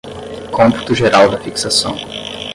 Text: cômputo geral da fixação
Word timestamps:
cômputo 0.49 0.95
geral 0.95 1.29
da 1.29 1.37
fixação 1.37 1.95